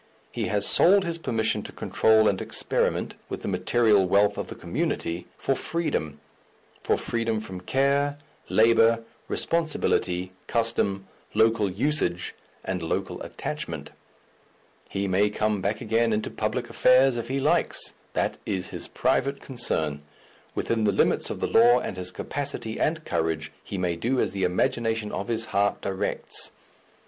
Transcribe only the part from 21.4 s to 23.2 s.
the law and his capacity and